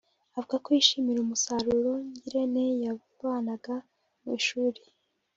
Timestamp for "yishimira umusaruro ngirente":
0.75-2.63